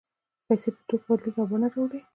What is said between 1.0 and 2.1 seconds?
بدلېږي او بڼه یې اوړي